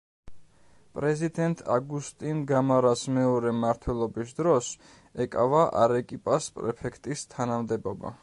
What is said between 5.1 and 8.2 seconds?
ეკავა არეკიპას პრეფექტის თანამდებობა.